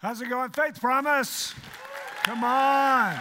[0.00, 1.54] How's it going, Faith Promise?
[2.22, 3.20] Come on.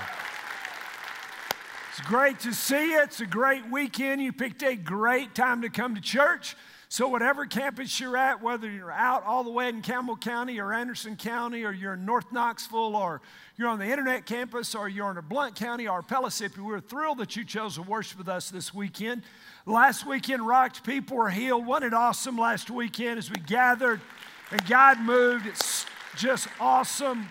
[1.89, 3.01] It's great to see you.
[3.01, 4.21] It's a great weekend.
[4.21, 6.55] You picked a great time to come to church.
[6.87, 10.71] So, whatever campus you're at, whether you're out all the way in Campbell County or
[10.71, 13.21] Anderson County, or you're in North Knoxville, or
[13.57, 17.17] you're on the internet campus, or you're in a Blount County or Pellissippi, we're thrilled
[17.17, 19.23] that you chose to worship with us this weekend.
[19.65, 21.65] Last weekend rocked, people were healed.
[21.65, 23.99] Wasn't it awesome last weekend as we gathered
[24.51, 25.47] and God moved?
[25.47, 25.87] It's
[26.17, 27.27] just awesome.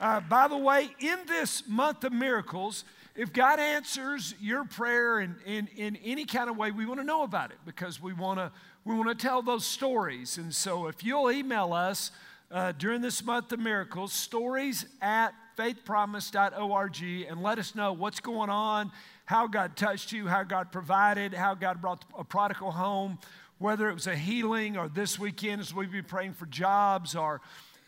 [0.00, 5.36] Uh, by the way, in this month of miracles, if God answers your prayer in,
[5.44, 8.38] in, in any kind of way, we want to know about it because we want
[8.38, 8.50] to
[8.84, 10.38] we want to tell those stories.
[10.38, 12.10] And so if you'll email us
[12.50, 18.50] uh, during this month of miracles, stories at faithpromise.org, and let us know what's going
[18.50, 18.90] on,
[19.26, 23.18] how God touched you, how God provided, how God brought a prodigal home,
[23.58, 27.40] whether it was a healing or this weekend as we've been praying for jobs or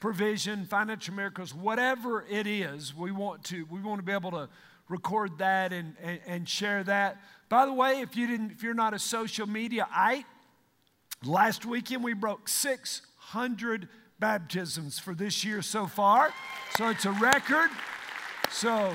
[0.04, 4.50] provision, financial miracles, whatever it is, we want to, we want to be able to
[4.91, 7.16] record that and, and, and share that.
[7.48, 10.25] By the way, if you didn't, if you're not a social mediaite,
[11.25, 13.88] Last weekend, we broke 600
[14.19, 16.34] baptisms for this year so far.
[16.77, 17.70] So it's a record.
[18.50, 18.94] So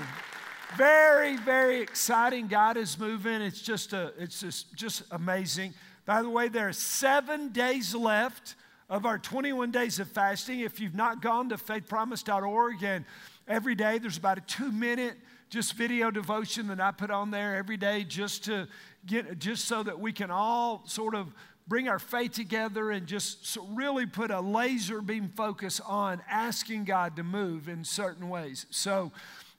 [0.77, 2.47] very, very exciting.
[2.47, 3.41] God is moving.
[3.41, 5.73] It's just, a, it's just, just amazing.
[6.05, 8.53] By the way, there are seven days left
[8.89, 10.61] of our 21 days of fasting.
[10.61, 13.05] If you've not gone to faithpromise.org, and
[13.47, 15.15] every day there's about a two minute
[15.49, 18.67] just video devotion that I put on there every day just to
[19.05, 21.33] get, just so that we can all sort of
[21.67, 27.15] bring our faith together and just really put a laser beam focus on asking God
[27.15, 28.65] to move in certain ways.
[28.71, 29.11] So,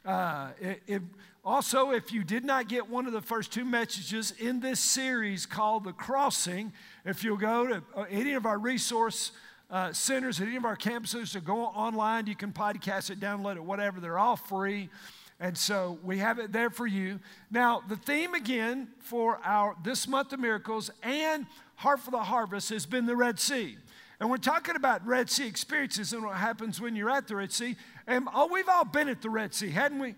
[0.05, 1.03] uh, if,
[1.45, 5.47] also, if you did not get one of the first two messages in this series
[5.47, 6.73] called The Crossing,
[7.05, 9.33] if you'll go to uh, any of our resource
[9.71, 13.57] uh, centers at any of our campuses or go online, you can podcast it, download
[13.57, 14.01] it, whatever.
[14.01, 14.91] They're all free.
[15.39, 17.19] And so we have it there for you.
[17.51, 21.47] Now, the theme again for our this month of miracles and
[21.77, 23.79] Heart for the Harvest has been the Red Sea.
[24.21, 27.51] And we're talking about Red Sea experiences and what happens when you're at the Red
[27.51, 27.77] Sea.
[28.07, 30.15] And oh, we've all been at the Red Sea, hadn't we?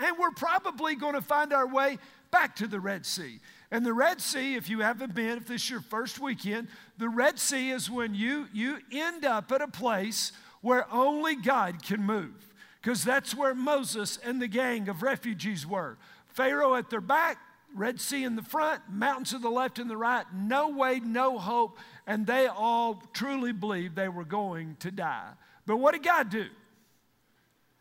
[0.00, 1.98] And we're probably going to find our way
[2.30, 3.38] back to the Red Sea.
[3.70, 6.68] And the Red Sea, if you haven't been, if this is your first weekend,
[6.98, 11.82] the Red Sea is when you, you end up at a place where only God
[11.82, 12.52] can move.
[12.82, 15.98] Because that's where Moses and the gang of refugees were.
[16.28, 17.38] Pharaoh at their back,
[17.74, 21.38] Red Sea in the front, mountains to the left and the right, no way, no
[21.38, 25.30] hope, and they all truly believed they were going to die.
[25.66, 26.46] But what did God do?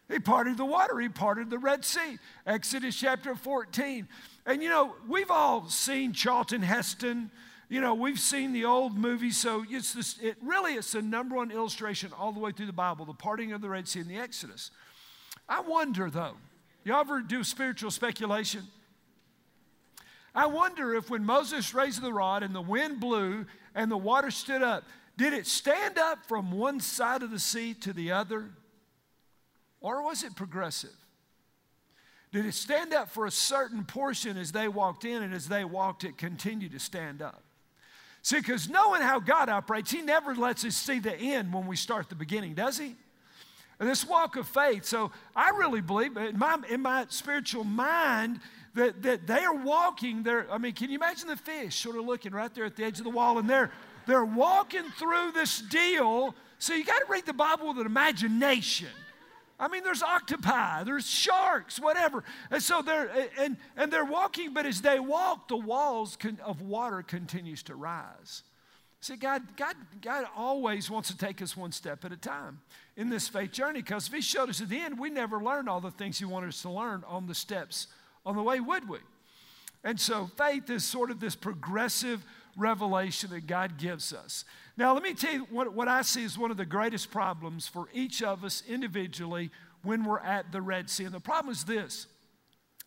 [0.09, 2.18] He parted the water, He parted the Red Sea.
[2.46, 4.08] Exodus chapter 14.
[4.46, 7.30] And you know, we've all seen Charlton Heston.
[7.70, 11.36] You know, we've seen the old movie, so it's this, it really it's the number
[11.36, 14.09] one illustration all the way through the Bible, the parting of the Red Sea and
[14.09, 14.72] the Exodus.
[15.48, 16.38] I wonder though,
[16.84, 18.64] y'all ever do spiritual speculation?
[20.34, 24.31] I wonder if when Moses raised the rod and the wind blew and the water
[24.31, 28.50] stood up, did it stand up from one side of the sea to the other?
[29.82, 30.96] Or was it progressive?
[32.32, 35.64] Did it stand up for a certain portion as they walked in, and as they
[35.64, 37.44] walked, it continued to stand up?
[38.22, 41.76] See, because knowing how God operates, He never lets us see the end when we
[41.76, 42.96] start the beginning, does He?
[43.80, 44.84] This walk of faith.
[44.84, 48.42] So I really believe in my, in my spiritual mind,
[48.76, 50.52] that, that they are walking there.
[50.52, 53.00] I mean, can you imagine the fish sort of looking right there at the edge
[53.00, 53.72] of the wall and they're,
[54.06, 56.36] they're walking through this deal.
[56.60, 58.90] So you got to read the Bible with an imagination.
[59.59, 62.24] I mean, there's octopi, there's sharks, whatever.
[62.50, 66.62] And so they're and and they're walking, but as they walk, the walls can, of
[66.62, 68.44] water continues to rise.
[69.02, 72.59] See, God, God, God always wants to take us one step at a time
[72.98, 75.69] in this faith journey because if He showed us at the end, we never learned
[75.69, 77.88] all the things He wanted us to learn on the steps
[78.25, 79.00] on the way, would we?
[79.84, 82.25] And so faith is sort of this progressive
[82.59, 84.46] revelation that God gives us.
[84.78, 87.68] Now, let me tell you what, what I see is one of the greatest problems
[87.68, 89.50] for each of us individually
[89.84, 91.06] when we're at the Red Sea.
[91.06, 92.07] And the problem is this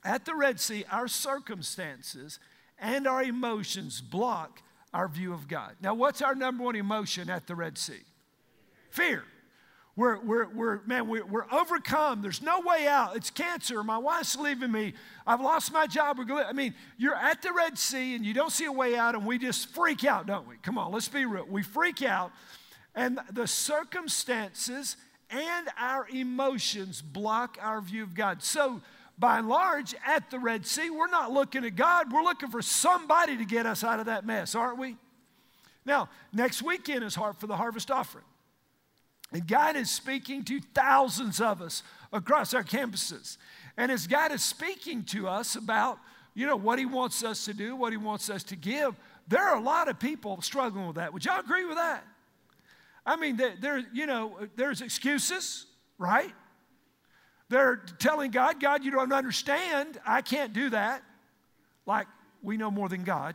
[0.05, 2.39] at the Red Sea, our circumstances
[2.79, 4.63] and our emotions block
[4.93, 5.77] our view of God.
[5.81, 8.03] Now, what's our number one emotion at the Red Sea?
[8.91, 9.25] Fear.
[9.95, 12.23] We're, we're, we're man, we're, we're overcome.
[12.23, 13.15] There's no way out.
[13.15, 13.83] It's cancer.
[13.85, 14.95] My wife's leaving me.
[15.27, 16.19] I've lost my job.
[16.31, 19.27] I mean, you're at the Red Sea and you don't see a way out, and
[19.27, 20.57] we just freak out, don't we?
[20.63, 21.45] Come on, let's be real.
[21.45, 22.33] We freak out,
[22.95, 24.97] and the circumstances
[25.29, 28.43] and our emotions block our view of God.
[28.43, 28.81] So,
[29.19, 32.13] by and large, at the Red Sea, we're not looking at God.
[32.13, 34.97] We're looking for somebody to get us out of that mess, aren't we?
[35.85, 38.25] Now, next weekend is Heart for the Harvest Offering.
[39.33, 41.83] And God is speaking to thousands of us
[42.13, 43.39] across our campuses.
[43.77, 45.99] And as God is speaking to us about,
[46.35, 48.95] you know, what He wants us to do, what He wants us to give,
[49.29, 51.13] there are a lot of people struggling with that.
[51.13, 52.05] Would y'all agree with that?
[53.05, 55.67] I mean, there, you know, there's excuses,
[55.99, 56.33] right?
[57.49, 59.99] They're telling God, God, you don't understand.
[60.07, 61.03] I can't do that.
[61.85, 62.07] Like
[62.43, 63.35] we know more than God.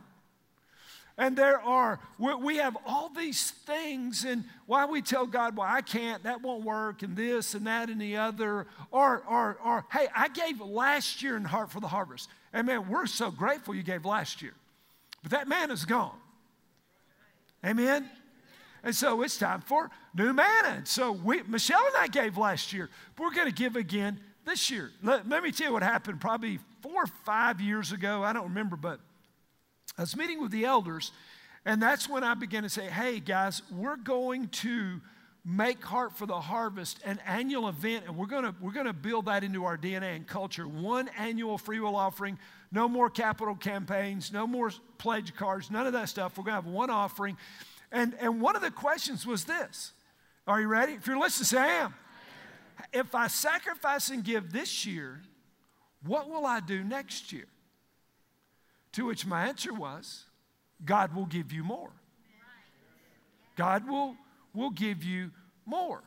[1.20, 5.82] And there are, we have all these things, and why we tell God, well, I
[5.82, 8.68] can't, that won't work, and this and that and the other.
[8.92, 12.28] Or, or, or hey, I gave last year in Heart for the Harvest.
[12.52, 14.54] And man, we're so grateful you gave last year.
[15.22, 16.16] But that man is gone.
[17.66, 18.08] Amen?
[18.84, 20.68] And so it's time for new manna.
[20.76, 24.20] And so we, Michelle and I gave last year, but we're going to give again
[24.46, 24.92] this year.
[25.02, 28.22] Let, let me tell you what happened probably four or five years ago.
[28.22, 29.00] I don't remember, but
[29.98, 31.10] I was meeting with the elders,
[31.64, 35.00] and that's when I began to say, hey, guys, we're going to
[35.44, 39.42] make Heart for the Harvest an annual event, and we're gonna, we're gonna build that
[39.42, 40.68] into our DNA and culture.
[40.68, 42.38] One annual free will offering,
[42.70, 46.38] no more capital campaigns, no more pledge cards, none of that stuff.
[46.38, 47.36] We're gonna have one offering.
[47.90, 49.92] And, and one of the questions was this
[50.46, 50.92] Are you ready?
[50.92, 51.94] If you're listening, say, I am.
[52.92, 55.22] If I sacrifice and give this year,
[56.04, 57.46] what will I do next year?
[58.92, 60.24] To which my answer was,
[60.84, 61.90] God will give you more.
[63.56, 64.16] God will,
[64.54, 65.30] will give you
[65.66, 66.02] more.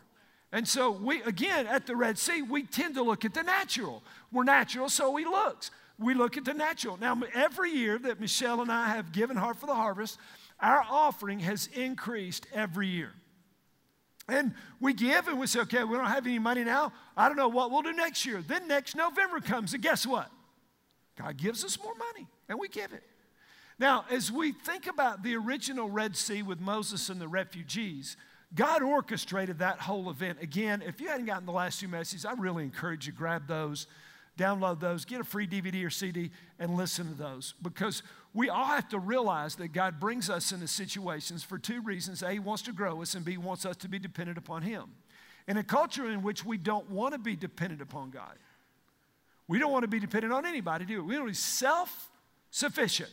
[0.51, 4.04] And so we, again, at the Red Sea, we tend to look at the natural.
[4.31, 5.66] We're natural, so we look.
[5.98, 6.98] We look at the natural.
[6.98, 10.18] Now, every year that Michelle and I have given Heart for the Harvest,
[10.60, 13.12] our offering has increased every year.
[14.28, 16.94] And we give and we say, okay, we don't have any money now.
[17.18, 18.42] I don't know what we'll do next year.
[18.45, 20.30] Then next November comes, and guess what?
[21.18, 23.01] God gives us more money and we give it.
[23.80, 28.18] Now, as we think about the original Red Sea with Moses and the refugees,
[28.53, 30.39] God orchestrated that whole event.
[30.42, 33.88] Again, if you hadn't gotten the last two messages, I really encourage you grab those,
[34.38, 37.53] download those, get a free DVD or CD, and listen to those.
[37.62, 38.03] Because
[38.33, 42.21] we all have to realize that God brings us into situations for two reasons.
[42.21, 44.63] A, He wants to grow us, and B, He wants us to be dependent upon
[44.63, 44.92] Him.
[45.47, 48.36] In a culture in which we don't want to be dependent upon God,
[49.47, 51.18] we don't want to be dependent on anybody, do we?
[51.18, 52.09] We be self
[52.51, 53.09] sufficient.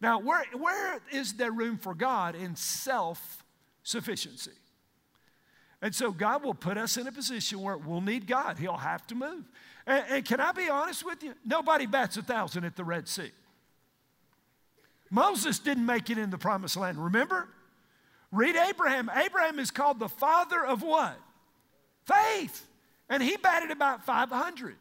[0.00, 3.42] Now, where, where is there room for God in self
[3.82, 4.52] sufficiency?
[5.82, 8.58] And so God will put us in a position where we'll need God.
[8.58, 9.44] He'll have to move.
[9.86, 11.34] And, and, can I be honest with you?
[11.44, 13.32] Nobody bats a thousand at the Red Sea.
[15.10, 17.48] Moses didn't make it in the promised land, remember?
[18.32, 19.10] Read Abraham.
[19.14, 21.16] Abraham is called the father of what?
[22.06, 22.66] Faith.
[23.08, 24.76] And he batted about 500.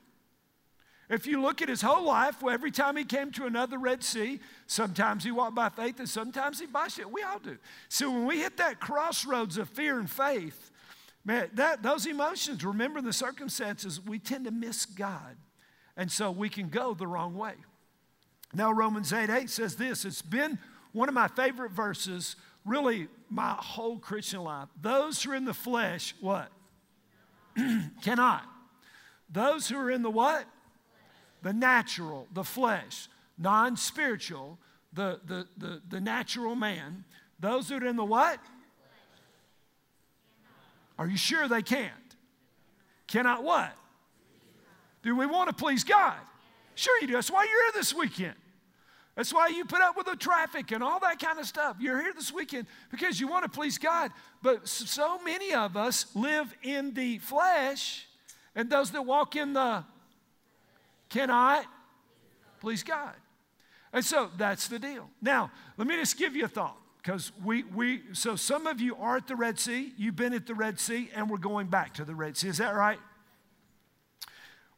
[1.13, 4.04] If you look at his whole life, well, every time he came to another Red
[4.04, 7.12] Sea, sometimes he walked by faith and sometimes he by it.
[7.12, 7.57] We all do.
[7.88, 10.71] So when we hit that crossroads of fear and faith,
[11.24, 15.38] man, that, those emotions, remember the circumstances, we tend to miss God.
[15.95, 17.54] And so we can go the wrong way.
[18.51, 20.57] Now, Romans 8 8 says this it's been
[20.94, 22.36] one of my favorite verses,
[22.66, 24.69] really, my whole Christian life.
[24.81, 26.51] Those who are in the flesh, what?
[28.01, 28.45] Cannot.
[29.30, 30.45] Those who are in the what?
[31.44, 33.07] The natural, the flesh,
[33.38, 34.57] non spiritual,
[34.94, 37.04] the, the, the, the natural man.
[37.40, 38.40] Those that are in the what?
[40.98, 41.92] Are you sure they can't?
[43.07, 43.73] Cannot what?
[45.04, 46.16] Do we want to please God?
[46.76, 47.14] Sure you do.
[47.14, 48.35] That's why you're here this weekend.
[49.16, 51.78] That's why you put up with the traffic and all that kind of stuff.
[51.80, 54.12] You're here this weekend because you want to please God.
[54.42, 58.07] But so many of us live in the flesh,
[58.56, 59.83] and those that walk in the
[61.13, 61.65] cannot
[62.63, 63.13] please God.
[63.91, 65.09] And so that's the deal.
[65.21, 68.95] Now, let me just give you a thought because we, we, so some of you
[68.95, 71.93] are at the Red Sea, you've been at the Red Sea, and we're going back
[71.95, 72.47] to the Red Sea.
[72.47, 72.99] Is that right?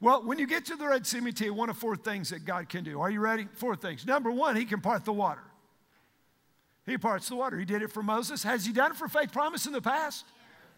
[0.01, 1.95] Well, when you get to the Red Sea, let me tell you one of four
[1.95, 2.99] things that God can do.
[2.99, 3.47] Are you ready?
[3.53, 4.05] Four things.
[4.05, 5.43] Number one, He can part the water.
[6.87, 7.57] He parts the water.
[7.57, 8.41] He did it for Moses.
[8.41, 10.25] Has He done it for faith promise in the past?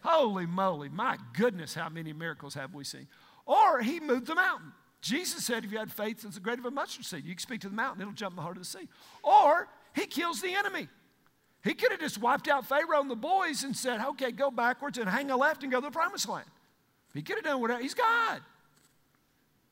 [0.02, 3.08] Holy moly, my goodness, how many miracles have we seen?
[3.46, 4.72] Or He moved the mountain.
[5.00, 7.40] Jesus said, if you had faith as the great of a mustard seed, you can
[7.40, 8.88] speak to the mountain, it'll jump in the heart of the sea.
[9.22, 10.88] Or he kills the enemy.
[11.62, 14.98] He could have just wiped out Pharaoh and the boys and said, okay, go backwards
[14.98, 16.46] and hang a left and go to the promised land.
[17.14, 17.80] He could have done whatever.
[17.80, 18.40] He's God.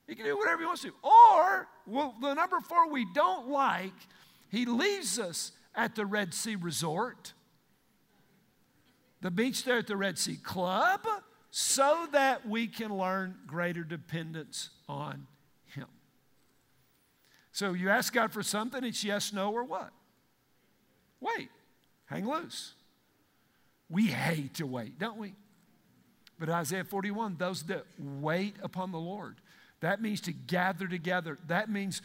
[0.06, 0.92] He can do whatever he wants to.
[1.02, 3.95] Or, well, the number four we don't like,
[4.50, 7.33] he leaves us at the Red Sea Resort,
[9.21, 11.00] the beach there at the Red Sea Club,
[11.50, 15.26] so that we can learn greater dependence on
[15.74, 15.86] Him.
[17.52, 19.90] So you ask God for something, it's yes, no, or what?
[21.20, 21.48] Wait,
[22.06, 22.74] hang loose.
[23.88, 25.34] We hate to wait, don't we?
[26.38, 29.36] But Isaiah 41, those that wait upon the Lord.
[29.80, 31.38] That means to gather together.
[31.46, 32.02] That means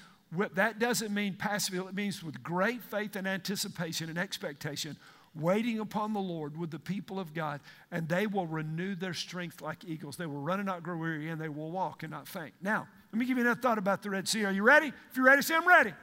[0.53, 4.95] that doesn't mean passively, it means with great faith and anticipation and expectation,
[5.33, 7.61] waiting upon the Lord with the people of God,
[7.91, 10.17] and they will renew their strength like eagles.
[10.17, 12.53] They will run and not grow weary, and they will walk and not faint.
[12.61, 14.45] Now, let me give you another thought about the Red Sea.
[14.45, 14.87] Are you ready?
[14.87, 15.93] If you're ready, say, I'm ready.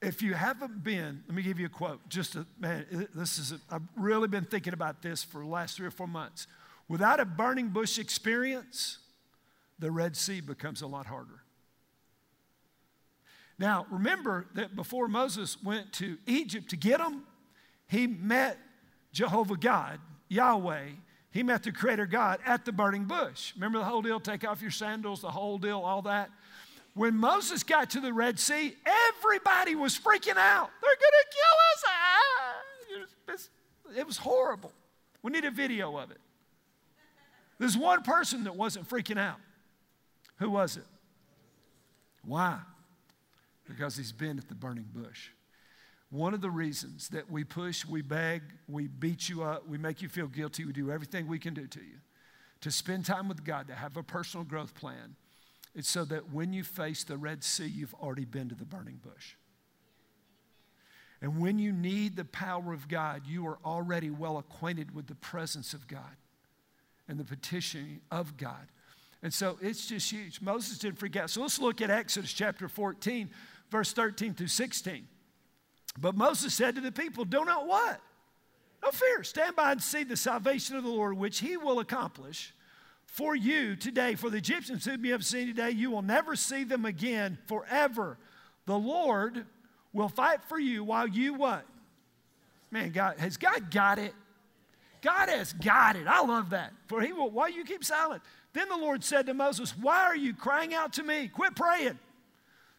[0.00, 2.08] If you haven't been, let me give you a quote.
[2.08, 5.86] Just a man, this is, I've really been thinking about this for the last three
[5.86, 6.48] or four months.
[6.88, 8.98] Without a burning bush experience,
[9.78, 11.42] the Red Sea becomes a lot harder.
[13.58, 17.22] Now, remember that before Moses went to Egypt to get them,
[17.92, 18.58] he met
[19.12, 20.88] Jehovah God, Yahweh.
[21.30, 23.52] He met the Creator God at the burning bush.
[23.54, 24.20] Remember the whole deal?
[24.20, 26.30] Take off your sandals, the whole deal, all that.
[26.94, 30.70] When Moses got to the Red Sea, everybody was freaking out.
[30.82, 31.84] They're going to kill us.
[31.86, 32.54] Ah!
[33.98, 34.72] It was horrible.
[35.22, 36.20] We need a video of it.
[37.58, 39.38] There's one person that wasn't freaking out.
[40.38, 40.86] Who was it?
[42.24, 42.58] Why?
[43.66, 45.30] because he's been at the burning bush.
[46.12, 50.02] One of the reasons that we push, we beg, we beat you up, we make
[50.02, 51.96] you feel guilty, we do everything we can do to you
[52.62, 55.16] to spend time with God, to have a personal growth plan,
[55.74, 59.00] it's so that when you face the Red Sea, you've already been to the burning
[59.02, 59.34] bush.
[61.20, 65.14] And when you need the power of God, you are already well acquainted with the
[65.14, 66.16] presence of God
[67.08, 68.68] and the petition of God.
[69.22, 70.40] And so it's just huge.
[70.40, 71.30] Moses didn't forget.
[71.30, 73.30] So let's look at Exodus chapter 14
[73.70, 75.08] verse 13 through 16.
[75.98, 78.00] But Moses said to the people, Do not what?
[78.82, 79.22] No fear.
[79.22, 82.52] Stand by and see the salvation of the Lord, which he will accomplish
[83.06, 84.14] for you today.
[84.14, 88.18] For the Egyptians whom you have seen today, you will never see them again forever.
[88.66, 89.46] The Lord
[89.92, 91.64] will fight for you while you what?
[92.70, 94.14] Man, God, has God got it?
[95.02, 96.06] God has got it.
[96.06, 96.72] I love that.
[96.86, 98.22] For he will, why you keep silent?
[98.52, 101.28] Then the Lord said to Moses, Why are you crying out to me?
[101.28, 101.98] Quit praying.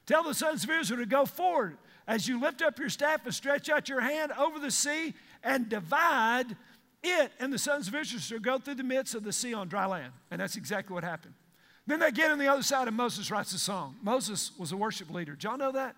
[0.05, 3.33] Tell the sons of Israel to go forward as you lift up your staff and
[3.33, 6.55] stretch out your hand over the sea and divide
[7.01, 9.67] it, and the sons of Israel shall go through the midst of the sea on
[9.67, 10.13] dry land.
[10.31, 11.33] And that's exactly what happened.
[11.85, 13.95] Then they get on the other side, and Moses writes a song.
[14.01, 15.33] Moses was a worship leader.
[15.33, 15.95] Did y'all know that?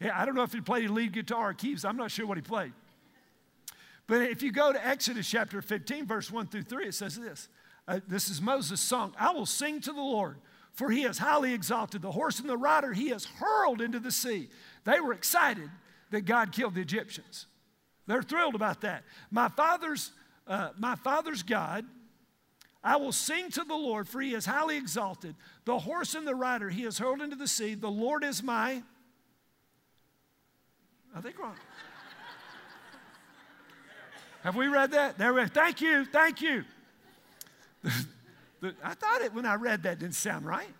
[0.00, 1.84] Yeah, I don't know if he played lead guitar or keys.
[1.84, 2.72] I'm not sure what he played.
[4.06, 7.48] But if you go to Exodus chapter 15, verse 1 through 3, it says this.
[7.88, 9.14] Uh, this is Moses' song.
[9.18, 10.36] I will sing to the Lord
[10.72, 14.10] for he has highly exalted the horse and the rider he has hurled into the
[14.10, 14.48] sea.
[14.84, 15.70] They were excited
[16.10, 17.46] that God killed the Egyptians.
[18.06, 19.04] They're thrilled about that.
[19.30, 20.10] My father's,
[20.46, 21.84] uh, my father's God,
[22.84, 25.36] I will sing to the Lord, for he is highly exalted.
[25.64, 27.74] The horse and the rider he has hurled into the sea.
[27.74, 28.82] The Lord is my.
[31.14, 31.54] I think wrong.
[34.42, 35.18] Have we read that?
[35.18, 35.46] There we.
[35.46, 36.04] Thank you.
[36.04, 36.64] Thank you.
[38.82, 40.74] I thought it when I read that didn't sound right.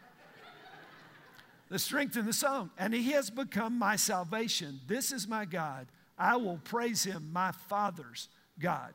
[1.72, 2.70] The strength in the song.
[2.76, 4.80] And he has become my salvation.
[4.86, 5.86] This is my God.
[6.18, 8.28] I will praise him, my Father's
[8.60, 8.92] God.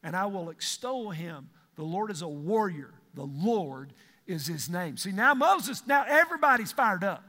[0.00, 1.50] And I will extol him.
[1.74, 2.94] The Lord is a warrior.
[3.14, 3.94] The Lord
[4.28, 4.96] is his name.
[4.96, 7.24] See, now Moses, now everybody's fired up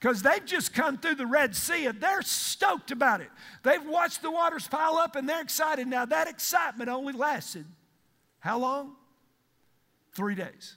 [0.00, 3.28] because they've just come through the Red Sea and they're stoked about it.
[3.62, 5.86] They've watched the waters pile up and they're excited.
[5.86, 7.66] Now, that excitement only lasted
[8.38, 8.96] how long?
[10.14, 10.76] Three days.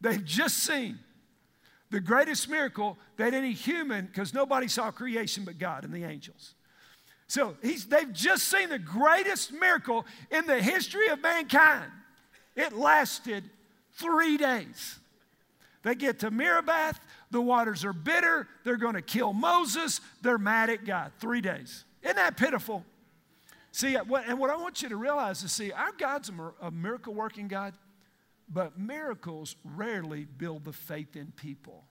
[0.00, 0.98] They've just seen
[1.90, 6.54] the greatest miracle that any human, because nobody saw creation but God and the angels.
[7.26, 11.90] So they've just seen the greatest miracle in the history of mankind.
[12.56, 13.44] It lasted
[13.94, 14.98] three days.
[15.82, 16.94] They get to Meribah,
[17.30, 21.12] the waters are bitter, they're going to kill Moses, they're mad at God.
[21.18, 21.84] Three days.
[22.02, 22.84] Isn't that pitiful?
[23.72, 26.30] See, and what I want you to realize is see, our God's
[26.60, 27.74] a miracle working God,
[28.52, 31.84] but miracles rarely build the faith in people.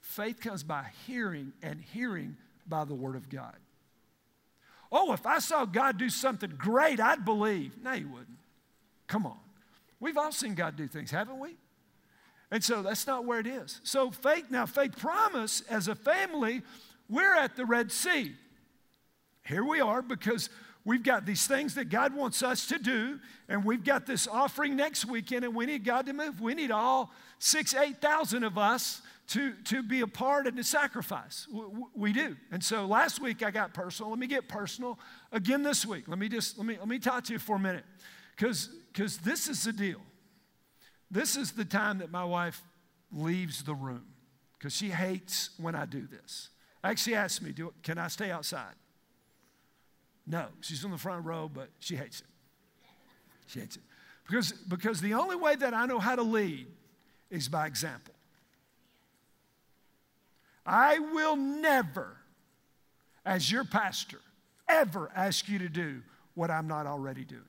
[0.00, 2.36] Faith comes by hearing, and hearing
[2.66, 3.56] by the Word of God.
[4.92, 7.76] Oh, if I saw God do something great, I'd believe.
[7.82, 8.38] No, you wouldn't.
[9.08, 9.38] Come on.
[9.98, 11.56] We've all seen God do things, haven't we?
[12.50, 13.80] And so that's not where it is.
[13.82, 16.62] So, faith, now, faith promise as a family,
[17.08, 18.36] we're at the Red Sea.
[19.44, 20.50] Here we are because
[20.86, 24.76] we've got these things that God wants us to do, and we've got this offering
[24.76, 26.40] next weekend, and we need God to move.
[26.40, 31.48] We need all six, 8,000 of us to, to be a part and to sacrifice.
[31.52, 31.62] We,
[31.94, 32.36] we do.
[32.52, 34.10] And so last week I got personal.
[34.10, 34.98] Let me get personal
[35.32, 36.04] again this week.
[36.06, 37.84] Let me just, let me, let me talk to you for a minute.
[38.36, 38.68] Because
[39.18, 40.00] this is the deal.
[41.10, 42.62] This is the time that my wife
[43.12, 44.06] leaves the room
[44.58, 46.50] because she hates when I do this.
[46.84, 48.74] Actually asked me, do, can I stay outside?
[50.26, 52.26] No, she's in the front row, but she hates it.
[53.46, 53.82] She hates it.
[54.26, 56.66] Because, because the only way that I know how to lead
[57.30, 58.14] is by example.
[60.64, 62.16] I will never,
[63.24, 64.20] as your pastor,
[64.68, 66.02] ever ask you to do
[66.34, 67.42] what I'm not already doing.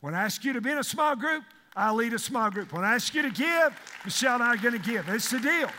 [0.00, 1.44] When I ask you to be in a small group,
[1.76, 2.72] I lead a small group.
[2.72, 5.08] When I ask you to give, Michelle and I are going to give.
[5.08, 5.70] It's the deal.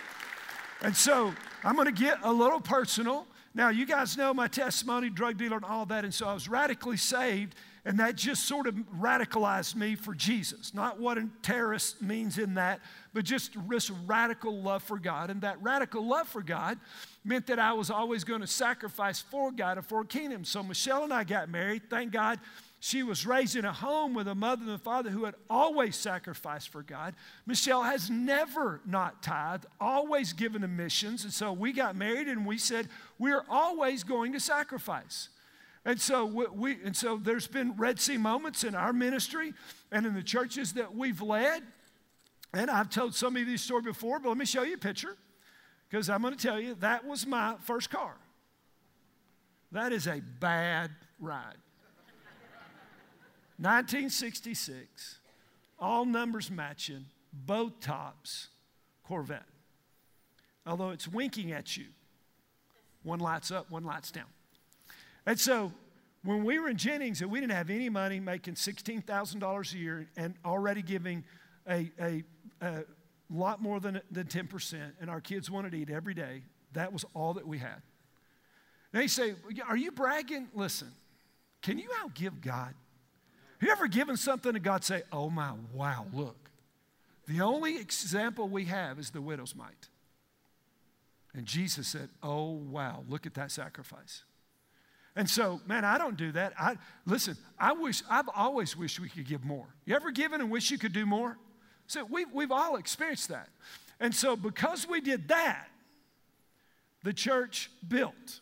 [0.81, 3.25] And so I'm going to get a little personal.
[3.53, 6.03] Now, you guys know my testimony, drug dealer, and all that.
[6.03, 10.73] And so I was radically saved, and that just sort of radicalized me for Jesus.
[10.73, 12.79] Not what a terrorist means in that,
[13.13, 15.29] but just this radical love for God.
[15.29, 16.77] And that radical love for God
[17.23, 20.45] meant that I was always going to sacrifice for God and for a kingdom.
[20.45, 21.89] So Michelle and I got married.
[21.89, 22.39] Thank God
[22.79, 25.97] she was raised in a home with a mother and a father who had always
[25.97, 27.13] sacrificed for God.
[27.45, 31.25] Michelle has never not tithed, always given to missions.
[31.25, 35.27] And so we got married and we said, we're always going to sacrifice.
[35.83, 39.53] And so we, and so there's been Red Sea moments in our ministry
[39.91, 41.63] and in the churches that we've led.
[42.53, 45.17] And I've told some of these stories before, but let me show you a picture
[45.89, 48.15] because I'm going to tell you that was my first car.
[49.73, 51.57] That is a bad ride.
[53.59, 55.19] 1966,
[55.77, 58.47] all numbers matching, both tops,
[59.03, 59.43] Corvette.
[60.65, 61.85] Although it's winking at you,
[63.03, 64.27] one lights up, one lights down.
[65.25, 65.73] And so
[66.23, 70.07] when we were in Jennings and we didn't have any money, making $16,000 a year
[70.15, 71.23] and already giving
[71.67, 72.23] a, a,
[72.61, 72.83] a
[73.29, 77.05] lot more than, than 10%, and our kids wanted to eat every day, that was
[77.13, 77.81] all that we had.
[78.91, 79.35] They say,
[79.67, 80.47] Are you bragging?
[80.53, 80.89] Listen,
[81.61, 82.73] can you outgive God?
[83.59, 86.49] You ever given something to God say, oh my, wow, look.
[87.27, 89.89] The only example we have is the widow's mite.
[91.33, 94.23] And Jesus said, oh wow, look at that sacrifice.
[95.15, 96.53] And so, man, I don't do that.
[96.57, 99.67] I listen, I wish I've always wished we could give more.
[99.85, 101.37] You ever given and wish you could do more?
[101.87, 103.49] So we've, we've all experienced that.
[103.99, 105.67] And so because we did that,
[107.03, 108.39] the church built.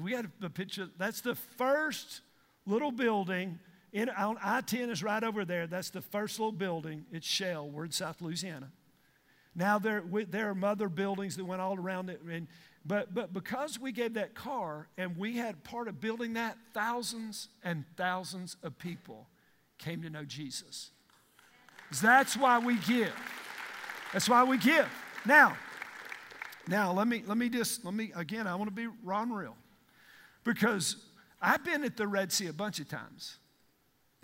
[0.00, 2.20] We had a picture, that's the first
[2.66, 3.58] little building
[3.96, 5.66] in, on I 10 is right over there.
[5.66, 7.06] That's the first little building.
[7.10, 7.70] It's Shell.
[7.70, 8.70] We're in South Louisiana.
[9.54, 12.20] Now there, we, there are other buildings that went all around it.
[12.30, 12.46] And,
[12.84, 17.48] but, but because we gave that car and we had part of building that, thousands
[17.64, 19.28] and thousands of people
[19.78, 20.90] came to know Jesus.
[22.02, 23.14] That's why we give.
[24.12, 24.90] That's why we give.
[25.24, 25.56] Now,
[26.68, 28.46] now let me let me just let me again.
[28.46, 29.56] I want to be Ron real
[30.44, 30.96] because
[31.40, 33.38] I've been at the Red Sea a bunch of times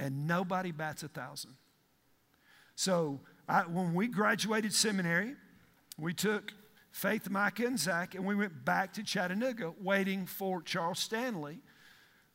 [0.03, 1.55] and nobody bats a thousand.
[2.75, 5.37] So I, when we graduated seminary,
[5.97, 6.53] we took
[6.91, 11.61] Faith, Micah, and Zach, and we went back to Chattanooga waiting for Charles Stanley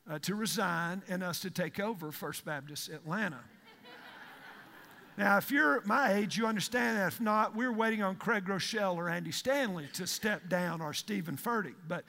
[0.09, 3.41] uh, to resign and us to take over First Baptist Atlanta.
[5.17, 7.07] now, if you're my age, you understand that.
[7.07, 11.35] If not, we're waiting on Craig Groeschel or Andy Stanley to step down or Stephen
[11.35, 11.75] Furtick.
[11.85, 12.05] But,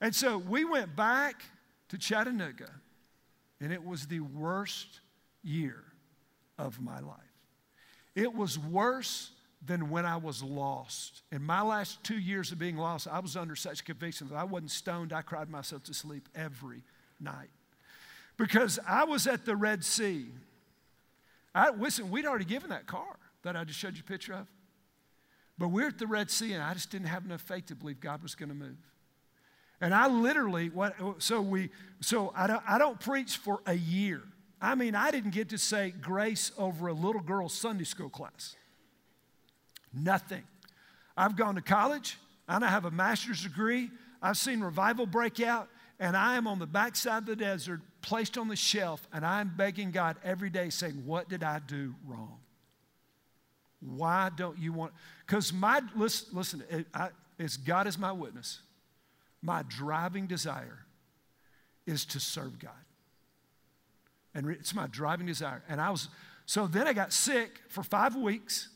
[0.00, 1.44] and so we went back
[1.90, 2.70] to Chattanooga
[3.60, 5.00] and it was the worst
[5.42, 5.82] year
[6.58, 7.16] of my life.
[8.14, 9.30] It was worse
[9.64, 11.22] than when I was lost.
[11.32, 14.44] In my last two years of being lost, I was under such conviction that I
[14.44, 16.82] wasn't stoned, I cried myself to sleep every
[17.20, 17.50] night.
[18.36, 20.26] Because I was at the Red Sea.
[21.54, 24.46] I, listen, we'd already given that car that I just showed you a picture of.
[25.58, 27.98] But we're at the Red Sea, and I just didn't have enough faith to believe
[27.98, 28.76] God was going to move.
[29.80, 34.22] And I literally, what, so we, so I don't, I don't preach for a year.
[34.60, 38.56] I mean, I didn't get to say grace over a little girl's Sunday school class.
[39.94, 40.42] Nothing.
[41.16, 43.90] I've gone to college, and I have a master's degree.
[44.20, 45.68] I've seen revival break out,
[46.00, 49.52] and I am on the backside of the desert, placed on the shelf, and I'm
[49.56, 52.38] begging God every day, saying, What did I do wrong?
[53.80, 54.92] Why don't you want?
[55.24, 58.60] Because my, listen, listen I, it's God is my witness
[59.42, 60.80] my driving desire
[61.86, 62.72] is to serve God.
[64.34, 65.62] And it's my driving desire.
[65.68, 66.08] And I was,
[66.46, 68.68] so then I got sick for five weeks.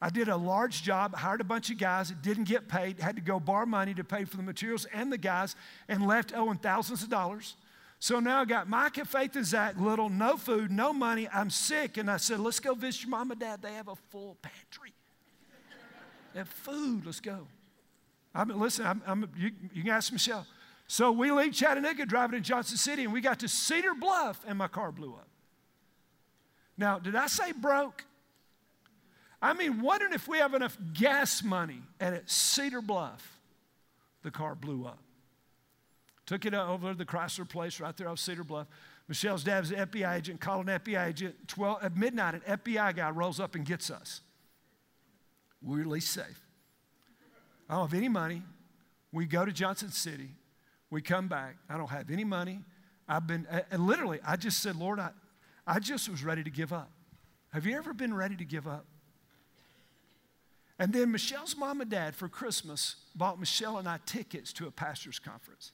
[0.00, 3.22] I did a large job, hired a bunch of guys, didn't get paid, had to
[3.22, 5.56] go borrow money to pay for the materials and the guys,
[5.88, 7.56] and left owing thousands of dollars.
[8.00, 11.26] So now I got Micah, Faith, and Zach, little, no food, no money.
[11.32, 11.96] I'm sick.
[11.96, 13.62] And I said, let's go visit your mom and dad.
[13.62, 14.92] They have a full pantry.
[16.34, 17.06] they have food.
[17.06, 17.46] Let's go.
[18.34, 20.46] I mean, listen, I'm, I'm, you, you can ask Michelle.
[20.86, 24.58] So we leave Chattanooga driving to Johnson City, and we got to Cedar Bluff, and
[24.58, 25.28] my car blew up.
[26.76, 28.04] Now, did I say broke?
[29.40, 31.82] I mean, wondering if we have enough gas money.
[32.00, 33.38] And at Cedar Bluff,
[34.22, 34.98] the car blew up.
[36.26, 38.66] Took it over to the Chrysler place right there off Cedar Bluff.
[39.06, 41.48] Michelle's dad was an FBI agent, called an FBI agent.
[41.48, 44.22] 12, at midnight, an FBI guy rolls up and gets us.
[45.62, 46.40] We're at least safe.
[47.68, 48.42] I don't have any money.
[49.12, 50.30] We go to Johnson City.
[50.90, 51.56] We come back.
[51.68, 52.60] I don't have any money.
[53.08, 55.10] I've been, and literally, I just said, Lord, I,
[55.66, 56.90] I just was ready to give up.
[57.52, 58.86] Have you ever been ready to give up?
[60.78, 64.70] And then Michelle's mom and dad for Christmas bought Michelle and I tickets to a
[64.70, 65.72] pastor's conference.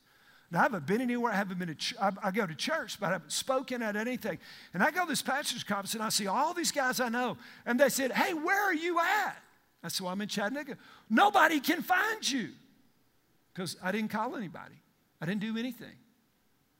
[0.51, 1.33] Now, I haven't been anywhere.
[1.33, 3.97] I haven't been to ch- I, I, go to church, but I haven't spoken at
[3.97, 4.39] anything.
[4.75, 7.37] And I go to this pastor's conference and I see all these guys I know.
[7.65, 9.37] And they said, Hey, where are you at?
[9.89, 10.77] Said, Well, I'm in Chattanooga.
[11.09, 12.51] Nobody can find you
[13.53, 14.77] because I didn't call anybody,
[15.21, 15.97] I didn't do anything.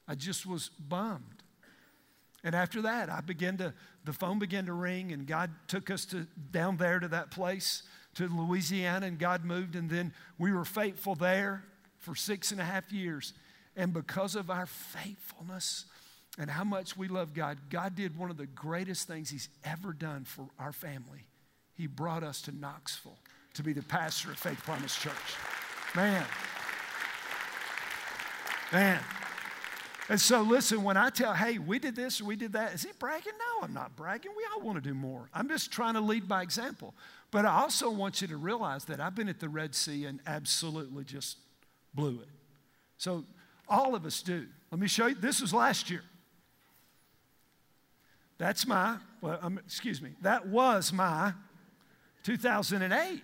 [0.09, 1.43] I just was bummed.
[2.43, 6.05] And after that, I began to, the phone began to ring, and God took us
[6.07, 7.83] to down there to that place,
[8.15, 11.65] to Louisiana, and God moved, and then we were faithful there
[11.99, 13.35] for six and a half years.
[13.77, 15.85] And because of our faithfulness
[16.39, 19.93] and how much we love God, God did one of the greatest things He's ever
[19.93, 21.27] done for our family.
[21.81, 23.17] He brought us to Knoxville
[23.55, 25.15] to be the pastor of Faith Promise Church.
[25.97, 26.27] Man.
[28.71, 29.01] Man.
[30.11, 32.83] And so, listen, when I tell, hey, we did this or we did that, is
[32.83, 33.33] he bragging?
[33.39, 34.33] No, I'm not bragging.
[34.37, 35.31] We all want to do more.
[35.33, 36.93] I'm just trying to lead by example.
[37.31, 40.21] But I also want you to realize that I've been at the Red Sea and
[40.27, 41.39] absolutely just
[41.95, 42.29] blew it.
[42.99, 43.25] So,
[43.71, 44.45] all of us do.
[44.71, 45.15] Let me show you.
[45.15, 46.03] This was last year.
[48.37, 51.33] That's my, well, um, excuse me, that was my
[52.23, 53.23] 2008.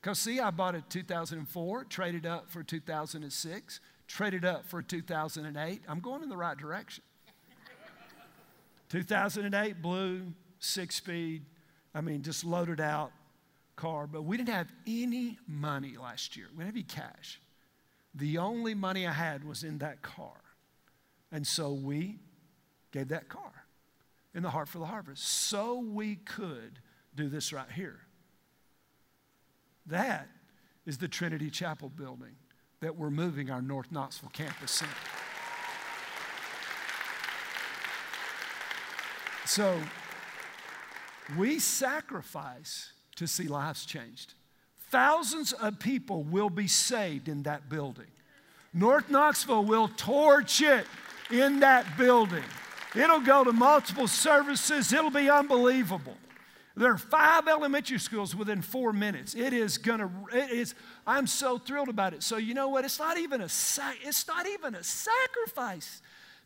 [0.00, 5.82] Because, see, I bought it 2004, traded up for 2006, traded up for 2008.
[5.88, 7.02] I'm going in the right direction.
[8.90, 11.44] 2008, blue, six speed.
[11.94, 13.12] I mean, just loaded out
[13.76, 14.06] car.
[14.06, 16.46] But we didn't have any money last year.
[16.50, 17.40] We didn't have any cash.
[18.14, 20.40] The only money I had was in that car.
[21.30, 22.18] And so we
[22.92, 23.64] gave that car
[24.34, 26.78] in the heart for the harvest so we could
[27.14, 28.00] do this right here.
[29.88, 30.28] That
[30.86, 32.36] is the Trinity Chapel building
[32.80, 34.88] that we're moving our North Knoxville campus in.
[39.46, 39.80] So
[41.36, 44.34] we sacrifice to see lives changed.
[44.90, 48.06] Thousands of people will be saved in that building.
[48.72, 50.86] North Knoxville will torch it
[51.30, 52.44] in that building.
[52.94, 56.16] It'll go to multiple services, it'll be unbelievable.
[56.78, 59.34] There are five elementary schools within four minutes.
[59.34, 62.22] It is gonna, it is, I'm so thrilled about it.
[62.22, 62.84] So you know what?
[62.84, 66.00] It's not even a it's not even a sacrifice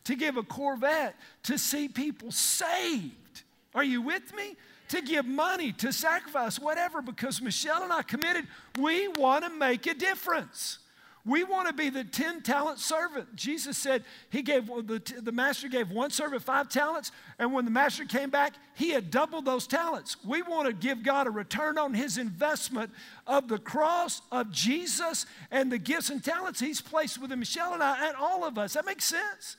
[0.05, 3.43] to give a Corvette to see people saved.
[3.75, 4.55] Are you with me?
[4.89, 8.47] To give money, to sacrifice, whatever, because Michelle and I committed,
[8.79, 10.79] we want to make a difference.
[11.25, 13.33] We want to be the 10 talent servant.
[13.33, 17.71] Jesus said he gave the, the master gave one servant five talents, and when the
[17.71, 20.17] master came back, he had doubled those talents.
[20.25, 22.91] We want to give God a return on his investment
[23.25, 27.81] of the cross of Jesus and the gifts and talents he's placed within Michelle and
[27.81, 28.73] I and all of us.
[28.73, 29.55] That makes sense.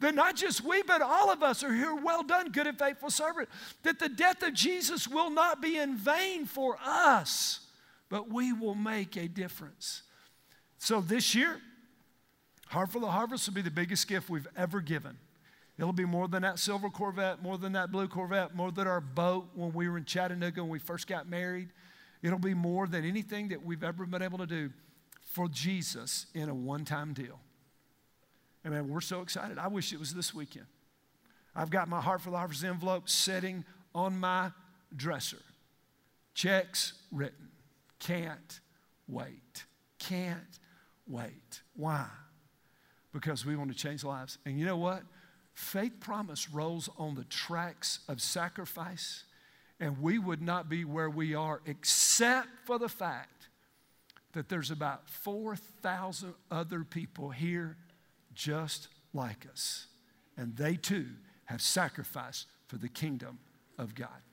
[0.00, 1.94] That not just we, but all of us are here.
[1.94, 3.48] Well done, good and faithful servant.
[3.84, 7.60] That the death of Jesus will not be in vain for us,
[8.08, 10.02] but we will make a difference.
[10.84, 11.62] So this year,
[12.66, 15.16] Heart for the Harvest will be the biggest gift we've ever given.
[15.78, 19.00] It'll be more than that silver Corvette, more than that blue Corvette, more than our
[19.00, 21.70] boat when we were in Chattanooga when we first got married.
[22.20, 24.72] It'll be more than anything that we've ever been able to do
[25.32, 27.40] for Jesus in a one time deal.
[28.62, 29.56] And man, we're so excited.
[29.56, 30.66] I wish it was this weekend.
[31.56, 34.50] I've got my Heart for the Harvest envelope sitting on my
[34.94, 35.40] dresser.
[36.34, 37.48] Checks written.
[38.00, 38.60] Can't
[39.08, 39.64] wait.
[39.98, 40.58] Can't
[41.06, 41.62] wait.
[41.74, 42.06] Why?
[43.12, 44.38] Because we want to change lives.
[44.44, 45.02] And you know what?
[45.52, 49.24] Faith promise rolls on the tracks of sacrifice,
[49.78, 53.48] and we would not be where we are except for the fact
[54.32, 57.76] that there's about 4,000 other people here
[58.34, 59.86] just like us.
[60.36, 61.06] And they too
[61.44, 63.38] have sacrificed for the kingdom
[63.78, 64.23] of God.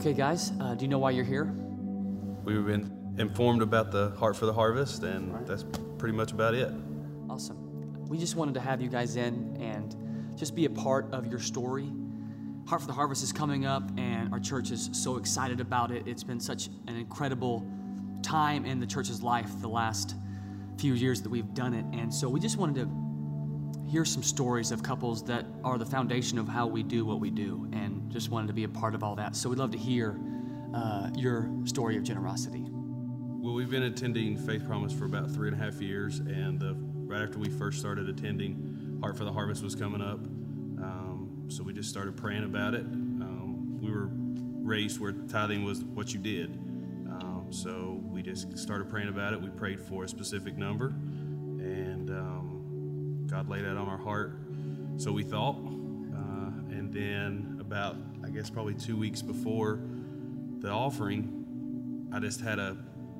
[0.00, 1.44] Okay, guys, uh, do you know why you're here?
[2.42, 5.46] We've been informed about the Heart for the Harvest, and right.
[5.46, 5.62] that's
[5.98, 6.72] pretty much about it.
[7.28, 8.06] Awesome.
[8.08, 9.94] We just wanted to have you guys in and
[10.38, 11.92] just be a part of your story.
[12.66, 16.08] Heart for the Harvest is coming up, and our church is so excited about it.
[16.08, 17.62] It's been such an incredible
[18.22, 20.14] time in the church's life the last
[20.78, 21.84] few years that we've done it.
[21.92, 26.38] And so we just wanted to hear some stories of couples that are the foundation
[26.38, 27.68] of how we do what we do.
[27.74, 29.36] And just wanted to be a part of all that.
[29.36, 30.18] So we'd love to hear
[30.74, 32.64] uh, your story of generosity.
[32.68, 36.74] Well, we've been attending Faith Promise for about three and a half years, and uh,
[36.74, 40.18] right after we first started attending, Heart for the Harvest was coming up.
[40.18, 42.82] Um, so we just started praying about it.
[42.82, 46.50] Um, we were raised where tithing was what you did.
[47.08, 49.40] Um, so we just started praying about it.
[49.40, 54.38] We prayed for a specific number, and um, God laid that on our heart.
[54.98, 59.78] So we thought, uh, and then about, I guess, probably two weeks before
[60.58, 62.76] the offering, I just had a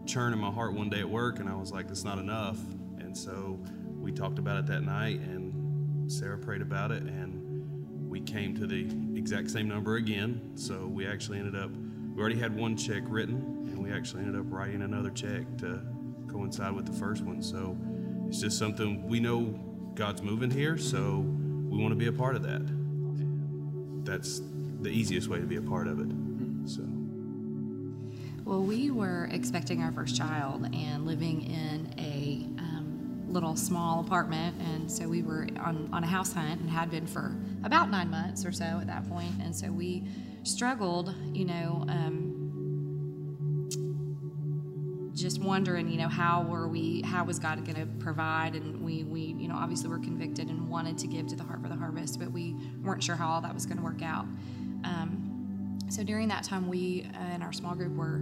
[0.07, 2.59] churn in my heart one day at work, and I was like, "It's not enough."
[2.99, 3.61] And so
[3.97, 8.67] we talked about it that night, and Sarah prayed about it, and we came to
[8.67, 10.41] the exact same number again.
[10.57, 11.71] So we actually ended up,
[12.17, 13.37] we already had one check written,
[13.71, 15.81] and we actually ended up writing another check to
[16.27, 17.41] coincide with the first one.
[17.41, 17.79] So
[18.27, 19.45] it's just something we know
[19.95, 22.80] God's moving here, so we want to be a part of that
[24.11, 24.43] that's
[24.81, 26.09] the easiest way to be a part of it.
[26.69, 26.83] So.
[28.45, 34.57] Well, we were expecting our first child and living in a um, little small apartment,
[34.61, 38.11] and so we were on, on a house hunt and had been for about nine
[38.11, 40.05] months or so at that point, and so we
[40.43, 41.85] struggled, you know.
[41.89, 42.30] Um,
[45.21, 48.55] just wondering, you know, how were we, how was God going to provide?
[48.55, 51.63] And we, we, you know, obviously were convicted and wanted to give to the Heart
[51.63, 54.27] for the Harvest, but we weren't sure how all that was going to work out.
[54.85, 58.17] Um, so during that time, we uh, in our small group were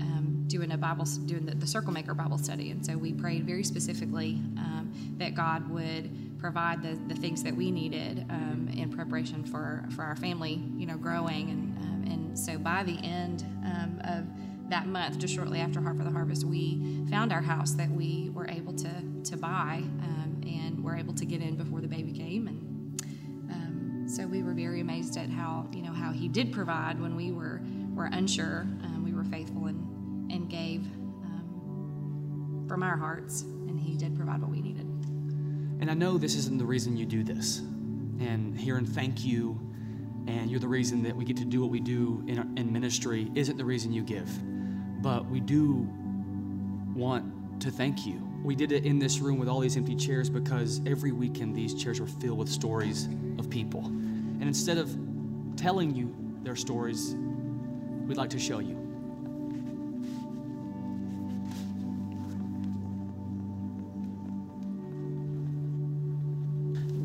[0.00, 3.44] um, doing a Bible, doing the, the, Circle Maker Bible study, and so we prayed
[3.44, 8.92] very specifically um, that God would provide the, the things that we needed um, in
[8.92, 13.44] preparation for for our family, you know, growing, and um, and so by the end
[13.64, 14.24] um, of
[14.70, 18.30] that month, just shortly after Heart for the Harvest, we found our house that we
[18.32, 18.90] were able to
[19.24, 23.02] to buy, um, and were able to get in before the baby came, and
[23.50, 27.16] um, so we were very amazed at how you know how He did provide when
[27.16, 27.60] we were
[27.94, 28.60] were unsure.
[28.84, 30.80] Um, we were faithful and and gave
[31.24, 34.86] um, from our hearts, and He did provide what we needed.
[35.78, 39.60] And I know this isn't the reason you do this, and here and thank you
[40.28, 42.72] and you're the reason that we get to do what we do in, our, in
[42.72, 44.28] ministry isn't the reason you give
[45.06, 45.88] but we do
[46.92, 48.20] want to thank you.
[48.42, 51.74] We did it in this room with all these empty chairs because every weekend these
[51.74, 53.84] chairs are filled with stories of people.
[53.84, 54.90] And instead of
[55.54, 57.14] telling you their stories,
[58.08, 58.74] we'd like to show you.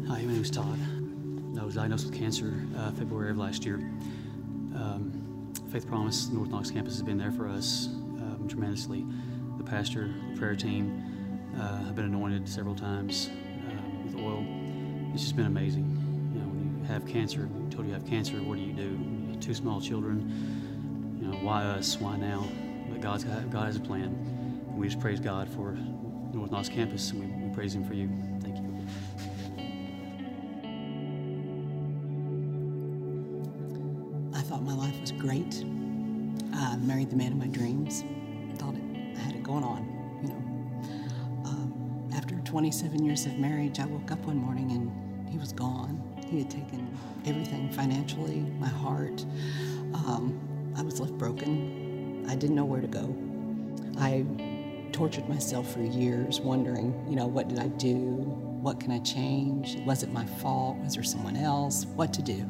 [0.08, 0.80] Hi, my name is Todd.
[1.60, 3.80] I was diagnosed with cancer uh, February of last year.
[5.71, 9.05] Faith Promise North Knox campus has been there for us um, tremendously.
[9.57, 11.01] The pastor, the prayer team
[11.57, 13.29] uh, have been anointed several times
[13.69, 14.45] uh, with oil.
[15.13, 15.84] It's just been amazing.
[16.34, 18.99] You know, when you have cancer, you told you have cancer, what do you do?
[19.31, 21.17] You two small children.
[21.21, 21.97] You know, why us?
[21.97, 22.45] Why now?
[22.89, 24.03] But God's got, God has a plan.
[24.03, 25.77] And we just praise God for
[26.34, 28.10] North Knox campus, and we, we praise Him for you.
[36.62, 38.04] Uh, married the man of my dreams.
[38.60, 39.82] Thought it, I had it going on,
[40.21, 41.50] you know.
[41.50, 46.00] Um, after 27 years of marriage, I woke up one morning and he was gone.
[46.30, 46.95] He had taken
[47.26, 49.26] everything financially, my heart.
[49.95, 50.39] Um,
[50.78, 52.28] I was left broken.
[52.30, 53.15] I didn't know where to go.
[53.97, 54.24] I
[54.91, 57.95] tortured myself for years, wondering, you know, what did I do?
[57.95, 59.78] What can I change?
[59.84, 60.78] Was it my fault?
[60.78, 61.88] Was there someone else?
[61.95, 62.47] What to do?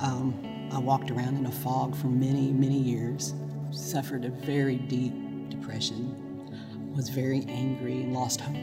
[0.00, 3.34] Um, I walked around in a fog for many, many years,
[3.70, 5.14] suffered a very deep
[5.48, 8.56] depression, was very angry, and lost hope.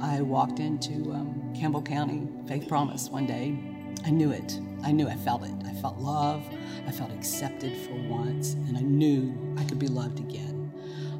[0.00, 3.58] I walked into um, Campbell County Faith Promise one day.
[4.04, 4.60] I knew it.
[4.84, 5.54] I knew I felt it.
[5.64, 6.44] I felt love.
[6.86, 10.72] I felt accepted for once, and I knew I could be loved again.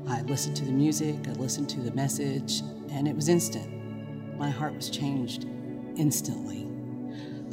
[0.09, 4.38] I listened to the music, I listened to the message, and it was instant.
[4.38, 5.46] My heart was changed
[5.96, 6.65] instantly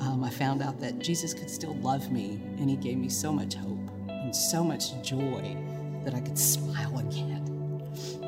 [0.06, 3.32] um, I found out that Jesus could still love me, and He gave me so
[3.32, 5.58] much hope and so much joy
[6.04, 7.42] that I could smile again.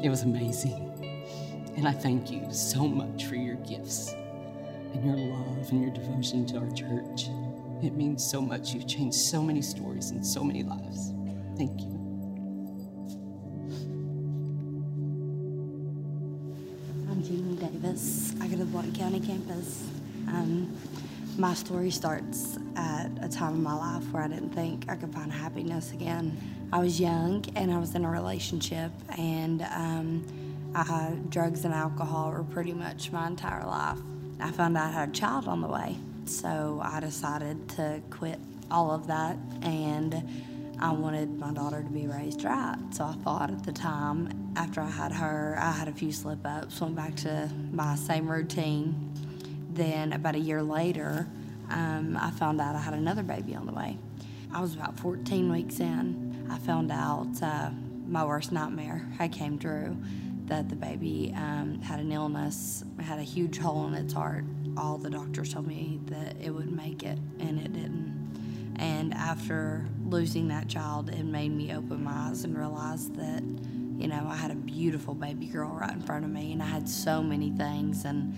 [0.02, 0.92] It was amazing.
[1.76, 4.14] And I thank you so much for your gifts
[4.94, 7.28] and your love and your devotion to our church.
[7.84, 8.74] It means so much.
[8.74, 11.12] You've changed so many stories and so many lives.
[11.58, 11.92] Thank you.
[17.12, 18.34] I'm Jeannie Davis.
[18.40, 19.84] I go to the Blount County campus.
[20.30, 20.76] Um,
[21.38, 25.14] my story starts at a time in my life where I didn't think I could
[25.14, 26.38] find happiness again.
[26.72, 30.26] I was young and I was in a relationship, and um,
[30.74, 34.00] I, drugs and alcohol were pretty much my entire life.
[34.40, 38.40] I found out I had a child on the way, so I decided to quit
[38.72, 40.28] all of that and
[40.80, 42.76] I wanted my daughter to be raised right.
[42.92, 46.40] So I thought at the time, after I had her, I had a few slip
[46.46, 49.05] ups, went back to my same routine.
[49.76, 51.28] Then, about a year later,
[51.70, 53.98] um, I found out I had another baby on the way.
[54.54, 56.48] I was about 14 weeks in.
[56.50, 57.72] I found out uh,
[58.08, 59.98] my worst nightmare had came true
[60.46, 64.46] that the baby um, had an illness, had a huge hole in its heart.
[64.78, 68.76] All the doctors told me that it would make it, and it didn't.
[68.78, 73.44] And after losing that child, it made me open my eyes and realize that,
[73.98, 76.68] you know, I had a beautiful baby girl right in front of me, and I
[76.68, 78.34] had so many things and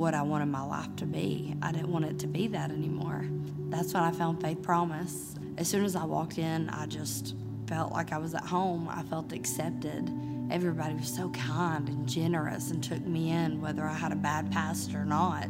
[0.00, 1.54] what I wanted my life to be.
[1.60, 3.26] I didn't want it to be that anymore.
[3.68, 5.34] That's when I found Faith Promise.
[5.58, 7.34] As soon as I walked in, I just
[7.66, 8.88] felt like I was at home.
[8.90, 10.10] I felt accepted.
[10.50, 14.50] Everybody was so kind and generous and took me in, whether I had a bad
[14.50, 15.48] past or not.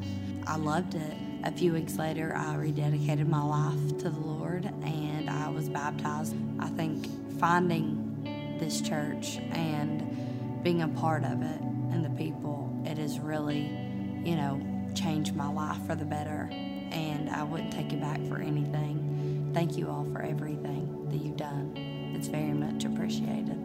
[0.48, 1.14] I loved it.
[1.44, 6.34] A few weeks later, I rededicated my life to the Lord and I was baptized.
[6.58, 7.06] I think
[7.38, 11.60] finding this church and being a part of it
[11.92, 13.89] and the people, it is really,
[14.24, 14.60] you know,
[14.94, 16.48] changed my life for the better.
[16.52, 19.50] And I wouldn't take it back for anything.
[19.54, 21.72] Thank you all for everything that you've done.
[22.14, 23.56] It's very much appreciated.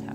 [0.00, 0.14] So.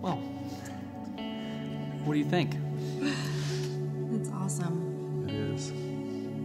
[0.00, 0.16] Well,
[2.04, 2.54] what do you think?
[4.10, 5.26] It's awesome.
[5.28, 5.70] It is.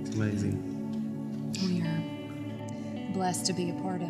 [0.05, 0.59] It's amazing.
[1.63, 4.09] We are blessed to be a part of,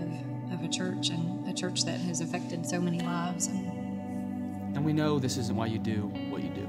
[0.63, 3.47] a church and a church that has affected so many lives.
[3.47, 6.67] And And we know this isn't why you do what you do.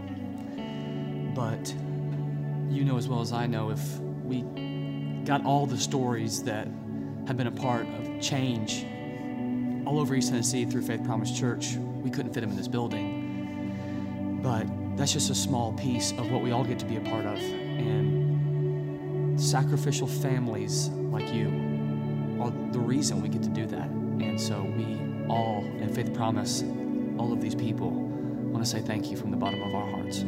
[1.34, 1.74] But
[2.70, 4.42] you know as well as I know if we
[5.24, 6.66] got all the stories that
[7.26, 8.84] have been a part of change
[9.86, 14.40] all over East Tennessee through Faith Promise Church, we couldn't fit them in this building.
[14.42, 17.26] But that's just a small piece of what we all get to be a part
[17.26, 17.38] of.
[17.38, 21.48] And sacrificial families like you
[22.44, 23.88] are the reason we get to do that.
[23.88, 26.62] And so we all, in Faith Promise,
[27.18, 30.24] all of these people, want to say thank you from the bottom of our hearts.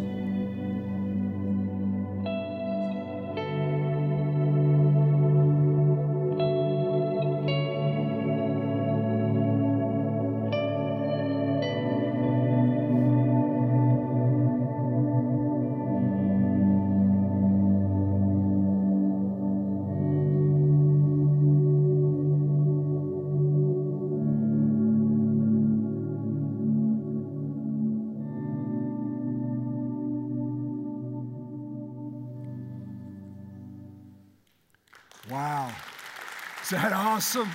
[37.26, 37.50] Awesome?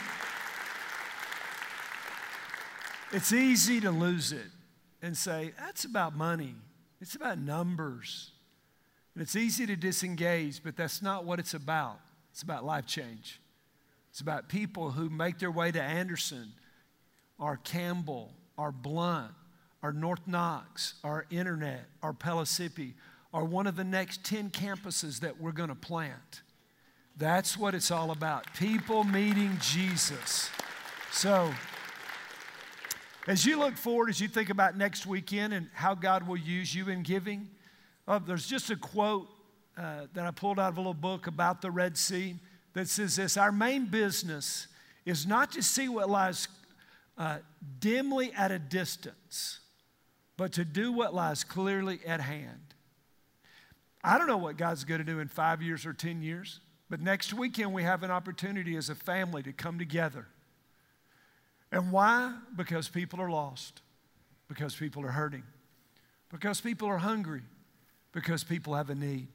[3.13, 4.49] It's easy to lose it
[5.01, 6.55] and say, that's about money.
[6.99, 8.31] It's about numbers.
[9.15, 12.01] And it's easy to disengage, but that's not what it's about.
[12.33, 13.39] It's about life change.
[14.09, 16.51] It's about people who make their way to Anderson,
[17.39, 19.31] or Campbell, or Blount,
[19.81, 22.93] or North Knox, or Internet, or Pellissippi,
[23.31, 26.41] or one of the next 10 campuses that we're going to plant.
[27.21, 30.49] That's what it's all about people meeting Jesus.
[31.11, 31.53] So,
[33.27, 36.73] as you look forward, as you think about next weekend and how God will use
[36.73, 37.47] you in giving,
[38.07, 39.27] uh, there's just a quote
[39.77, 42.37] uh, that I pulled out of a little book about the Red Sea
[42.73, 44.65] that says this Our main business
[45.05, 46.47] is not to see what lies
[47.19, 47.37] uh,
[47.77, 49.59] dimly at a distance,
[50.37, 52.73] but to do what lies clearly at hand.
[54.03, 56.61] I don't know what God's going to do in five years or 10 years.
[56.91, 60.27] But next weekend, we have an opportunity as a family to come together.
[61.71, 62.35] And why?
[62.53, 63.79] Because people are lost,
[64.49, 65.43] because people are hurting,
[66.29, 67.43] because people are hungry,
[68.11, 69.29] because people have a need.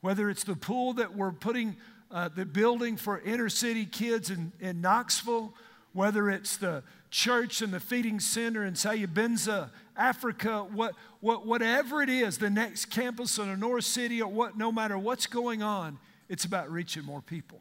[0.00, 1.76] Whether it's the pool that we're putting,
[2.10, 5.52] uh, the building for inner city kids in, in Knoxville,
[5.92, 12.08] whether it's the church and the feeding center in Sayabenza, Africa, what, what, whatever it
[12.08, 15.98] is, the next campus in a North City, or what, no matter what's going on,
[16.28, 17.60] it's about reaching more people.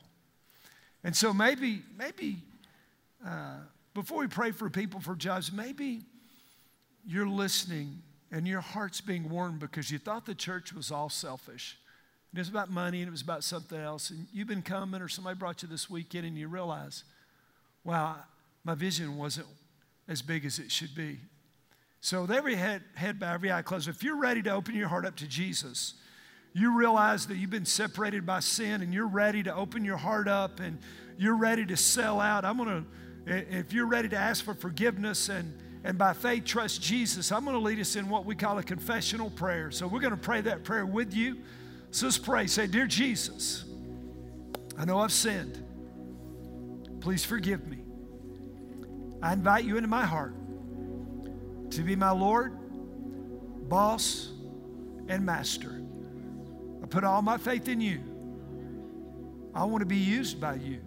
[1.04, 2.38] And so maybe, maybe
[3.26, 3.58] uh,
[3.94, 6.02] before we pray for people for jobs, maybe,
[7.06, 8.02] you're listening
[8.32, 11.78] and your heart's being warmed because you thought the church was all selfish.
[12.32, 14.10] And It was about money and it was about something else.
[14.10, 17.04] And you've been coming, or somebody brought you this weekend, and you realize,
[17.84, 18.16] wow,
[18.64, 19.48] my vision wasn't
[20.08, 21.20] as big as it should be.
[22.02, 24.88] So, with every head, head bowed, every eye closed, if you're ready to open your
[24.88, 25.94] heart up to Jesus,
[26.54, 30.28] you realize that you've been separated by sin and you're ready to open your heart
[30.28, 30.78] up and
[31.18, 32.46] you're ready to sell out.
[32.46, 32.86] I'm going
[33.26, 35.52] to, if you're ready to ask for forgiveness and,
[35.84, 38.64] and by faith trust Jesus, I'm going to lead us in what we call a
[38.64, 39.72] confessional prayer.
[39.72, 41.40] So we're going to pray that prayer with you.
[41.90, 42.46] So let's pray.
[42.46, 43.66] Say, Dear Jesus,
[44.78, 45.64] I know I've sinned.
[47.02, 47.80] Please forgive me.
[49.22, 50.36] I invite you into my heart
[51.72, 52.58] to be my Lord,
[53.68, 54.30] boss,
[55.08, 55.83] and master.
[56.94, 58.00] Put all my faith in you.
[59.56, 60.80] I want to be used by you.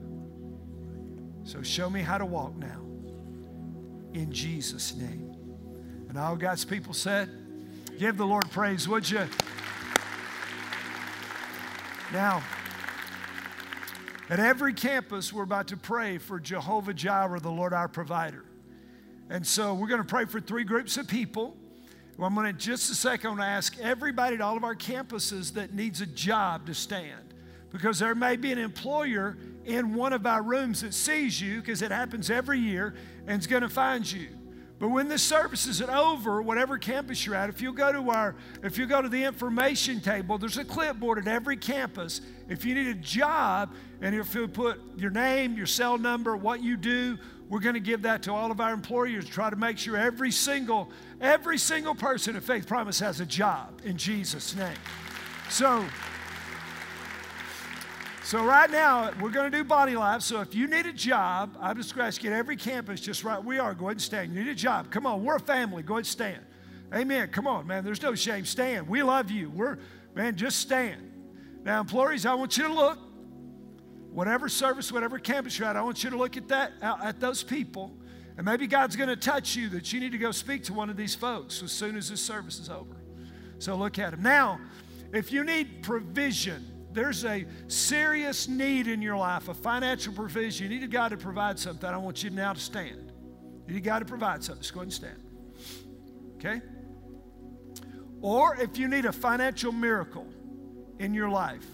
[1.43, 2.81] So show me how to walk now.
[4.15, 5.35] In Jesus' name.
[6.09, 7.29] And all God's people said,
[7.99, 9.27] Give the Lord praise, would you?
[12.13, 12.41] Now,
[14.31, 18.45] at every campus, we're about to pray for Jehovah Jireh, the Lord our provider.
[19.29, 21.57] And so we're going to pray for three groups of people.
[22.17, 24.65] Well, I'm going to, just a second, I'm going to ask everybody at all of
[24.65, 27.35] our campuses that needs a job to stand.
[27.71, 29.37] Because there may be an employer
[29.67, 32.95] in one of our rooms that sees you, because it happens every year,
[33.27, 34.29] and is going to find you.
[34.79, 38.37] But when this service is over, whatever campus you're at, if you go to our,
[38.63, 42.21] if you go to the information table, there's a clipboard at every campus.
[42.49, 46.63] If you need a job, and if you put your name, your cell number, what
[46.63, 49.27] you do, we're going to give that to all of our employers.
[49.27, 50.91] Try to make sure every single,
[51.21, 54.77] every single person at Faith Promise has a job in Jesus' name.
[55.49, 55.85] So.
[58.25, 60.23] So right now, we're going to do Body Life.
[60.23, 63.43] So if you need a job, I'm just going to get every campus just right
[63.43, 63.73] we are.
[63.73, 64.35] Go ahead and stand.
[64.35, 64.91] You need a job.
[64.91, 65.85] Come on, we're a family.
[65.85, 66.43] Go ahead and stand.
[66.93, 67.29] Amen.
[67.29, 67.85] Come on, man.
[67.85, 68.45] There's no shame.
[68.45, 68.89] Stand.
[68.89, 69.51] We love you.
[69.51, 69.79] We're,
[70.17, 71.13] man, just stand.
[71.63, 72.99] Now, employees, I want you to look.
[74.17, 77.43] Whatever service, whatever campus you're at, I want you to look at that, at those
[77.43, 77.93] people.
[78.39, 80.89] And maybe God's going to touch you that you need to go speak to one
[80.89, 82.97] of these folks as soon as this service is over.
[83.59, 84.23] So look at them.
[84.23, 84.59] Now,
[85.13, 90.81] if you need provision, there's a serious need in your life, a financial provision, you
[90.81, 93.13] need God to provide something, I want you now to stand.
[93.69, 94.63] You need God to provide something.
[94.63, 95.23] Just go ahead and stand.
[96.37, 96.63] Okay?
[98.23, 100.27] Or if you need a financial miracle
[100.99, 101.67] in your life,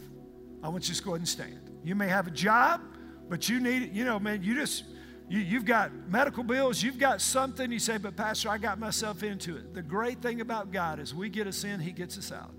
[0.61, 1.62] I want you to go ahead and stand.
[1.85, 2.81] You may have a job,
[3.29, 4.85] but you need, it, you know, man, you just,
[5.29, 7.71] you, you've got medical bills, you've got something.
[7.73, 9.75] You say, but Pastor, I got myself into it.
[9.75, 12.55] The great thing about God is we get us in, He gets us out.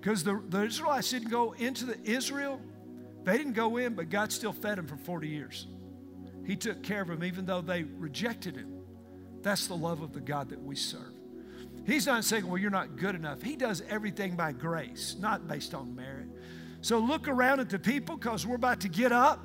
[0.00, 2.60] Because the, the Israelites didn't go into the Israel,
[3.24, 5.66] they didn't go in, but God still fed them for 40 years.
[6.46, 8.80] He took care of them even though they rejected Him.
[9.42, 11.14] That's the love of the God that we serve.
[11.86, 13.42] He's not saying, well, you're not good enough.
[13.42, 16.19] He does everything by grace, not based on merit.
[16.80, 19.44] So look around at the people because we're about to get up.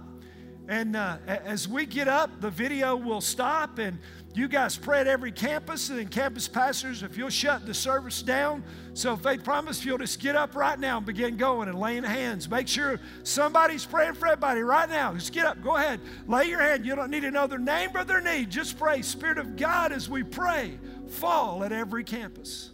[0.67, 3.99] And uh, as we get up, the video will stop, and
[4.33, 8.23] you guys pray at every campus, and then campus pastors, if you'll shut the service
[8.23, 8.63] down.
[8.95, 12.03] So, Faith Promise, if you'll just get up right now and begin going and laying
[12.03, 12.49] hands.
[12.49, 15.13] Make sure somebody's praying for everybody right now.
[15.13, 16.83] Just get up, go ahead, lay your hand.
[16.83, 18.49] You don't need their name or their need.
[18.49, 19.03] Just pray.
[19.03, 22.71] Spirit of God, as we pray, fall at every campus.